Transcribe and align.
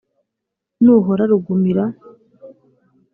nuhora 0.83 1.23
rugumira, 1.31 1.83